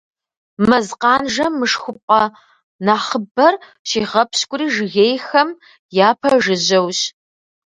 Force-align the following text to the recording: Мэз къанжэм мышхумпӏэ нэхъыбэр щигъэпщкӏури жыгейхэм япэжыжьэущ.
Мэз 0.67 0.87
къанжэм 1.01 1.53
мышхумпӏэ 1.59 2.23
нэхъыбэр 2.85 3.53
щигъэпщкӏури 3.87 4.67
жыгейхэм 4.75 5.49
япэжыжьэущ. 6.09 6.99